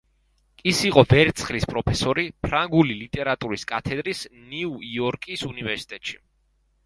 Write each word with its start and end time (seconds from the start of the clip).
ის 0.69 0.77
იყო 0.89 1.01
ვერცხლის 1.09 1.67
პროფესორი, 1.73 2.23
ფრანგული 2.47 2.97
ლიტერატურის 3.03 3.67
კათედრის 3.73 4.23
ნიუ-იორკის 4.53 5.45
უნივერსიტეტში. 5.51 6.19